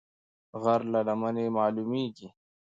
غر 0.63 0.81
له 0.93 0.99
لمنې 1.07 1.45
مالومېږي 1.57 2.27